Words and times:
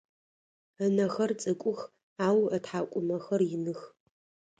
Ынэхэр 0.85 1.31
цӏыкӏух 1.41 1.79
ау 2.25 2.39
ытхьакӏумэхэр 2.55 3.41
иных. 3.55 3.81